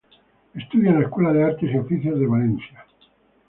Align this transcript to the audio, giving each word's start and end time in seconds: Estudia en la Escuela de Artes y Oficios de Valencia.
Estudia 0.55 0.89
en 0.89 0.95
la 0.99 1.03
Escuela 1.05 1.31
de 1.31 1.43
Artes 1.43 1.71
y 1.71 1.77
Oficios 1.77 2.19
de 2.19 2.25
Valencia. 2.25 2.87